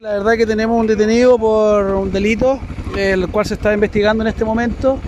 La 0.00 0.12
verdad 0.12 0.36
que 0.36 0.46
tenemos 0.46 0.80
un 0.80 0.86
detenido 0.86 1.36
por 1.40 1.84
un 1.86 2.12
delito, 2.12 2.60
el 2.96 3.26
cual 3.30 3.46
se 3.46 3.54
está 3.54 3.74
investigando 3.74 4.22
en 4.22 4.28
este 4.28 4.44
momento. 4.44 5.00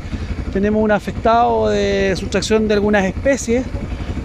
Tenemos 0.53 0.83
un 0.83 0.91
afectado 0.91 1.69
de 1.69 2.13
sustracción 2.17 2.67
de 2.67 2.75
algunas 2.75 3.05
especies, 3.05 3.65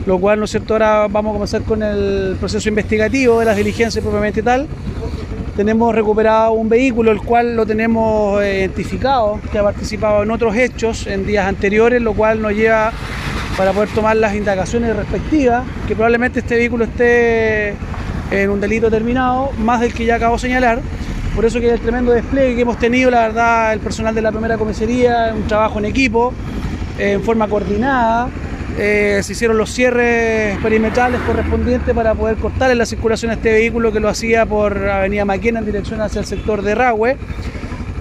lo 0.07 0.17
cual, 0.17 0.39
¿no 0.39 0.45
es 0.45 0.49
cierto?, 0.49 0.73
ahora 0.73 1.07
vamos 1.07 1.29
a 1.29 1.33
comenzar 1.33 1.61
con 1.61 1.83
el 1.83 2.35
proceso 2.39 2.67
investigativo 2.67 3.39
de 3.41 3.45
las 3.45 3.55
diligencias 3.55 4.03
propiamente 4.03 4.41
tal. 4.41 4.65
Tenemos 5.55 5.93
recuperado 5.93 6.53
un 6.53 6.67
vehículo, 6.67 7.11
el 7.11 7.21
cual 7.21 7.55
lo 7.55 7.67
tenemos 7.67 8.41
eh, 8.41 8.61
identificado, 8.61 9.39
que 9.51 9.59
ha 9.59 9.63
participado 9.63 10.23
en 10.23 10.31
otros 10.31 10.55
hechos 10.55 11.05
en 11.05 11.27
días 11.27 11.45
anteriores, 11.45 12.01
lo 12.01 12.15
cual 12.15 12.41
nos 12.41 12.53
lleva 12.53 12.91
para 13.55 13.71
poder 13.71 13.89
tomar 13.89 14.17
las 14.17 14.33
indagaciones 14.33 14.95
respectivas, 14.95 15.63
que 15.87 15.93
probablemente 15.93 16.39
este 16.39 16.55
vehículo 16.55 16.85
esté 16.85 17.75
en 18.31 18.49
un 18.49 18.59
delito 18.59 18.89
terminado, 18.89 19.51
más 19.57 19.81
del 19.81 19.93
que 19.93 20.05
ya 20.05 20.15
acabo 20.15 20.35
de 20.35 20.41
señalar. 20.41 20.81
Por 21.35 21.45
eso 21.45 21.59
que 21.59 21.69
el 21.69 21.79
tremendo 21.79 22.11
despliegue 22.11 22.55
que 22.55 22.61
hemos 22.61 22.79
tenido, 22.79 23.11
la 23.11 23.21
verdad, 23.21 23.73
el 23.73 23.79
personal 23.79 24.15
de 24.15 24.21
la 24.21 24.31
primera 24.31 24.57
comisaría, 24.57 25.33
un 25.35 25.47
trabajo 25.47 25.79
en 25.79 25.85
equipo, 25.85 26.33
en 26.97 27.21
forma 27.23 27.47
coordinada. 27.47 28.29
Eh, 28.77 29.21
se 29.23 29.33
hicieron 29.33 29.57
los 29.57 29.69
cierres 29.71 30.57
perimetrales 30.59 31.21
correspondientes 31.21 31.93
para 31.93 32.13
poder 32.13 32.35
cortar 32.37 32.71
en 32.71 32.77
la 32.77 32.85
circulación 32.85 33.31
este 33.31 33.51
vehículo 33.51 33.91
que 33.93 34.01
lo 34.01 34.09
hacía 34.09 34.45
por 34.45 34.89
Avenida 34.89 35.23
Maquena 35.23 35.59
en 35.59 35.65
dirección 35.65 36.01
hacia 36.01 36.19
el 36.19 36.25
sector 36.25 36.61
de 36.61 36.75
Rahue 36.75 37.15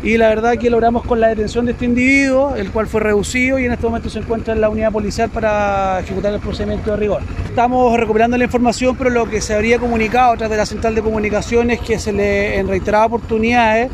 y 0.04 0.18
la 0.18 0.28
verdad 0.28 0.58
que 0.58 0.68
logramos 0.68 1.02
con 1.02 1.18
la 1.18 1.28
detención 1.28 1.64
de 1.64 1.72
este 1.72 1.86
individuo, 1.86 2.54
el 2.56 2.70
cual 2.70 2.86
fue 2.86 3.00
reducido 3.00 3.58
y 3.58 3.64
en 3.64 3.72
este 3.72 3.86
momento 3.86 4.10
se 4.10 4.18
encuentra 4.18 4.52
en 4.52 4.60
la 4.60 4.68
unidad 4.68 4.92
policial 4.92 5.30
para 5.30 5.98
ejecutar 6.00 6.34
el 6.34 6.40
procedimiento 6.40 6.90
de 6.90 6.98
rigor. 6.98 7.22
Estamos 7.48 7.98
recuperando 7.98 8.36
la 8.36 8.44
información, 8.44 8.96
pero 8.96 9.08
lo 9.08 9.30
que 9.30 9.40
se 9.40 9.54
habría 9.54 9.78
comunicado 9.78 10.34
a 10.34 10.36
través 10.36 10.50
de 10.50 10.56
la 10.58 10.66
central 10.66 10.94
de 10.94 11.00
comunicaciones 11.00 11.80
es 11.80 11.86
que 11.86 11.98
se 11.98 12.12
le 12.12 12.58
en 12.58 12.68
reiteradas 12.68 13.06
oportunidades 13.06 13.90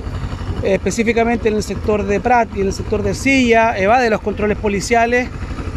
específicamente 0.65 1.49
en 1.49 1.55
el 1.55 1.63
sector 1.63 2.05
de 2.05 2.19
Prat 2.19 2.49
y 2.57 2.61
en 2.61 2.67
el 2.67 2.73
sector 2.73 3.03
de 3.05 3.15
Silla, 3.15 3.79
evade 3.79 4.11
los 4.11 4.21
controles 4.21 4.59
policiales 4.59 5.29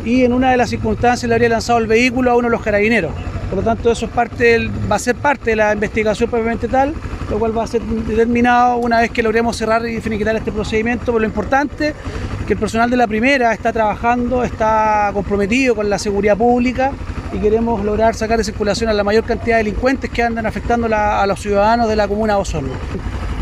y 0.04 0.26
en 0.26 0.34
una 0.34 0.50
de 0.50 0.58
las 0.58 0.72
circunstancias 0.72 1.30
le 1.30 1.36
habría 1.36 1.50
lanzado 1.50 1.78
el 1.78 1.86
vehículo 1.86 2.32
a 2.32 2.36
uno 2.36 2.48
de 2.48 2.52
los 2.52 2.62
carabineros. 2.62 3.14
Por 3.50 3.60
lo 3.60 3.64
tanto, 3.64 3.92
eso 3.92 4.08
es 4.08 4.12
parte 4.12 4.68
va 4.92 4.96
a 4.96 5.00
ser 5.00 5.16
parte 5.16 5.52
de 5.52 5.58
la 5.58 5.74
investigación 5.74 6.28
propiamente 6.28 6.68
tal 6.68 6.96
lo 7.30 7.40
cual 7.40 7.58
va 7.58 7.64
a 7.64 7.68
ser 7.68 7.82
determinado 7.82 8.78
una 8.78 9.00
vez 9.00 9.12
que 9.12 9.24
logremos 9.24 9.56
cerrar 9.56 9.86
y 9.88 10.02
finiquitar 10.02 10.36
este 10.36 10.52
procedimiento. 10.52 11.06
Pero 11.08 11.20
lo 11.20 11.26
importante 11.26 11.90
es 11.90 12.46
que 12.46 12.54
el 12.54 12.60
personal 12.60 12.90
de 12.90 12.98
la 12.98 13.08
primera 13.08 13.54
está 13.54 13.72
trabajando, 13.72 14.44
está 14.44 15.12
comprometido 15.14 15.76
con 15.76 15.90
la 15.90 15.98
seguridad 15.98 16.38
pública 16.38 16.92
y 17.34 17.40
queremos 17.40 17.84
lograr 17.84 18.14
sacar 18.16 18.38
de 18.38 18.44
circulación 18.44 18.90
a 18.90 18.94
la 18.94 19.04
mayor 19.04 19.24
cantidad 19.24 19.58
de 19.58 19.64
delincuentes 19.64 20.10
que 20.10 20.22
andan 20.22 20.46
afectando 20.46 20.88
a 20.92 21.26
los 21.26 21.40
ciudadanos 21.40 21.88
de 21.88 21.96
la 21.96 22.08
comuna 22.08 22.36
de 22.36 22.42
Osorno. 22.42 22.74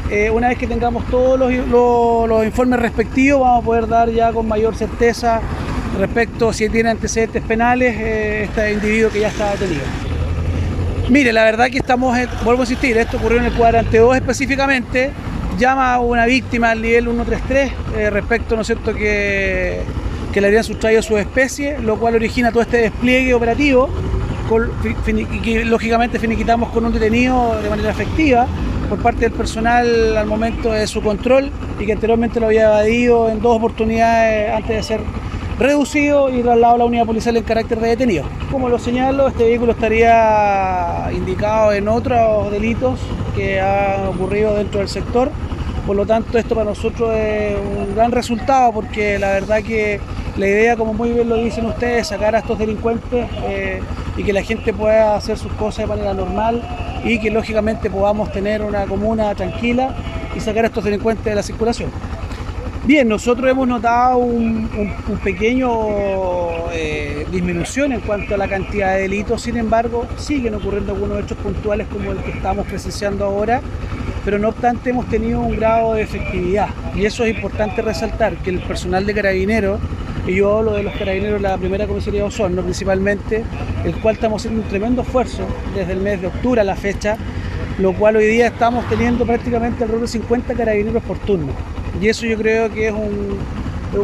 Eh, 0.09 0.29
una 0.29 0.49
vez 0.49 0.57
que 0.57 0.67
tengamos 0.67 1.05
todos 1.07 1.39
los, 1.39 2.45
informes 2.45 2.79
respectivos, 2.79 3.41
vamos 3.41 3.63
a 3.63 3.65
poder 3.65 3.87
dar 3.87 4.09
ya 4.09 4.31
con 4.31 4.47
mayor 4.47 4.75
certeza 4.75 5.39
respecto 5.97 6.49
a 6.49 6.53
si 6.53 6.69
tiene 6.69 6.89
antecedentes 6.89 7.41
penales 7.43 7.95
eh, 7.97 8.43
este 8.43 8.73
individuo 8.73 9.09
que 9.09 9.21
ya 9.21 9.29
está 9.29 9.51
detenido. 9.51 10.10
Mire, 11.11 11.33
la 11.33 11.43
verdad 11.43 11.69
que 11.69 11.77
estamos, 11.77 12.17
vuelvo 12.45 12.61
a 12.61 12.63
insistir, 12.63 12.97
esto 12.97 13.17
ocurrió 13.17 13.39
en 13.39 13.47
el 13.47 13.51
cuadrante 13.51 13.97
2 13.97 14.15
específicamente, 14.15 15.11
llama 15.59 15.95
a 15.95 15.99
una 15.99 16.25
víctima 16.25 16.71
al 16.71 16.81
nivel 16.81 17.03
133 17.03 17.71
eh, 17.97 18.09
respecto, 18.09 18.55
¿no 18.55 18.61
es 18.61 18.67
cierto?, 18.67 18.93
que, 18.93 19.81
que 20.31 20.39
le 20.39 20.47
habían 20.47 20.63
sustraído 20.63 21.01
su 21.01 21.17
especie, 21.17 21.79
lo 21.79 21.99
cual 21.99 22.15
origina 22.15 22.49
todo 22.53 22.63
este 22.63 22.77
despliegue 22.77 23.33
operativo 23.33 23.89
que 25.43 25.65
lógicamente 25.65 26.17
finiquitamos 26.17 26.69
con 26.69 26.85
un 26.85 26.93
detenido 26.93 27.61
de 27.61 27.69
manera 27.69 27.89
efectiva 27.89 28.47
por 28.89 28.99
parte 28.99 29.21
del 29.21 29.31
personal 29.31 30.15
al 30.15 30.25
momento 30.25 30.71
de 30.71 30.87
su 30.87 31.01
control 31.01 31.51
y 31.77 31.85
que 31.85 31.91
anteriormente 31.91 32.39
lo 32.39 32.45
había 32.45 32.63
evadido 32.63 33.29
en 33.29 33.41
dos 33.41 33.57
oportunidades 33.57 34.53
antes 34.53 34.77
de 34.77 34.83
ser 34.83 35.01
reducido 35.59 36.29
y 36.29 36.41
trasladado 36.41 36.75
a 36.75 36.77
la 36.79 36.85
unidad 36.85 37.05
policial 37.05 37.37
en 37.37 37.43
carácter 37.43 37.79
de 37.79 37.89
detenido. 37.89 38.25
Como 38.51 38.69
lo 38.69 38.79
señalo, 38.79 39.27
este 39.27 39.43
vehículo 39.45 39.73
estaría 39.73 41.09
indicado 41.13 41.73
en 41.73 41.87
otros 41.87 42.51
delitos 42.51 42.99
que 43.35 43.59
han 43.59 44.07
ocurrido 44.07 44.55
dentro 44.55 44.79
del 44.79 44.89
sector. 44.89 45.31
Por 45.85 45.95
lo 45.95 46.05
tanto, 46.05 46.37
esto 46.37 46.55
para 46.55 46.69
nosotros 46.69 47.13
es 47.15 47.55
un 47.57 47.95
gran 47.95 48.11
resultado 48.11 48.71
porque 48.71 49.17
la 49.17 49.31
verdad 49.31 49.63
que 49.63 49.99
la 50.37 50.47
idea, 50.47 50.77
como 50.77 50.93
muy 50.93 51.11
bien 51.11 51.27
lo 51.27 51.35
dicen 51.35 51.65
ustedes, 51.65 52.01
es 52.01 52.07
sacar 52.07 52.35
a 52.35 52.39
estos 52.39 52.57
delincuentes 52.57 53.27
eh, 53.43 53.81
y 54.15 54.23
que 54.23 54.31
la 54.31 54.43
gente 54.43 54.73
pueda 54.73 55.15
hacer 55.15 55.37
sus 55.37 55.51
cosas 55.53 55.79
de 55.79 55.87
manera 55.87 56.13
normal 56.13 56.61
y 57.03 57.19
que 57.19 57.31
lógicamente 57.31 57.89
podamos 57.89 58.31
tener 58.31 58.61
una 58.61 58.85
comuna 58.85 59.33
tranquila 59.35 59.95
y 60.35 60.39
sacar 60.39 60.65
a 60.65 60.67
estos 60.67 60.83
delincuentes 60.83 61.25
de 61.25 61.35
la 61.35 61.43
circulación. 61.43 61.89
Bien, 62.83 63.07
nosotros 63.07 63.47
hemos 63.47 63.67
notado 63.67 64.17
un, 64.17 64.67
pequeño 65.23 65.69
eh, 66.73 67.27
disminución 67.31 67.91
en 67.91 67.99
cuanto 67.99 68.33
a 68.33 68.37
la 68.37 68.47
cantidad 68.47 68.95
de 68.95 69.01
delitos, 69.03 69.43
sin 69.43 69.57
embargo, 69.57 70.07
siguen 70.17 70.55
ocurriendo 70.55 70.93
algunos 70.93 71.23
hechos 71.23 71.37
puntuales 71.37 71.85
como 71.87 72.11
el 72.11 72.17
que 72.23 72.31
estamos 72.31 72.65
presenciando 72.65 73.25
ahora, 73.25 73.61
pero 74.25 74.39
no 74.39 74.49
obstante 74.49 74.89
hemos 74.89 75.07
tenido 75.09 75.41
un 75.41 75.55
grado 75.57 75.93
de 75.93 76.01
efectividad 76.01 76.69
y 76.95 77.05
eso 77.05 77.23
es 77.23 77.35
importante 77.35 77.83
resaltar, 77.83 78.37
que 78.37 78.49
el 78.49 78.59
personal 78.61 79.05
de 79.05 79.13
carabineros, 79.13 79.79
y 80.25 80.37
yo 80.37 80.57
hablo 80.57 80.73
de 80.73 80.81
los 80.81 80.95
carabineros 80.95 81.39
de 81.39 81.47
la 81.47 81.57
primera 81.59 81.85
comisaría 81.85 82.21
de 82.21 82.27
Osorno 82.27 82.63
principalmente, 82.63 83.43
el 83.85 83.95
cual 83.97 84.15
estamos 84.15 84.41
haciendo 84.41 84.63
un 84.63 84.67
tremendo 84.67 85.03
esfuerzo 85.03 85.45
desde 85.75 85.93
el 85.93 85.99
mes 85.99 86.19
de 86.19 86.27
octubre 86.27 86.61
a 86.61 86.63
la 86.63 86.75
fecha, 86.75 87.15
lo 87.77 87.93
cual 87.93 88.15
hoy 88.15 88.25
día 88.25 88.47
estamos 88.47 88.89
teniendo 88.89 89.23
prácticamente 89.23 89.83
alrededor 89.83 90.07
de 90.07 90.13
50 90.13 90.55
carabineros 90.55 91.03
por 91.03 91.19
turno. 91.19 91.53
Y 91.99 92.07
eso 92.07 92.25
yo 92.25 92.37
creo 92.37 92.69
que 92.69 92.87
es 92.87 92.93
un, 92.93 93.37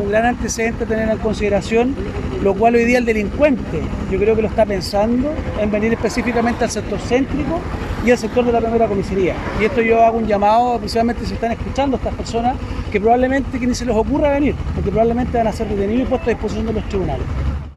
gran 0.09 0.25
antecedente 0.25 0.84
a 0.84 0.88
tener 0.88 1.09
en 1.09 1.18
consideración, 1.20 1.96
lo 2.44 2.53
cual 2.53 2.75
hoy 2.75 2.84
día 2.84 2.98
el 2.98 3.06
delincuente, 3.06 3.81
yo 4.12 4.20
creo 4.20 4.36
que 4.36 4.42
lo 4.42 4.50
está 4.50 4.66
pensando 4.66 5.34
en 5.59 5.72
venir 5.72 5.94
específicamente 5.94 6.66
al 6.66 6.70
sector 6.70 7.00
céntrico 7.00 7.62
y 8.06 8.12
al 8.12 8.18
sector 8.18 8.46
de 8.46 8.52
la 8.52 8.59
primera 8.59 8.88
comisaría. 8.88 9.34
Y 9.62 9.66
esto 9.66 9.81
yo 9.81 10.03
hago 10.03 10.18
un 10.18 10.28
llamado, 10.28 10.78
principalmente 10.78 11.26
si 11.26 11.36
están 11.36 11.53
escuchando 11.53 11.96
estas 11.96 12.14
personas, 12.16 12.58
que 12.92 13.00
probablemente 13.00 13.58
que 13.59 13.66
ni 13.66 13.76
se 13.76 13.86
les 13.86 13.96
ocurra 13.96 14.31
venir, 14.31 14.56
porque 14.76 14.90
probablemente 14.90 15.38
van 15.38 15.47
a 15.47 15.53
ser 15.53 15.70
detenidos 15.70 16.02
y 16.02 16.06
puestos 16.06 16.28
a 16.28 16.31
disposición 16.31 16.66
de 16.66 16.74
los 16.74 16.90
tribunales. 16.90 17.26